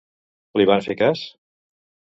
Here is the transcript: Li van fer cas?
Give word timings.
Li 0.61 0.65
van 0.71 0.81
fer 0.87 0.97
cas? 1.03 1.23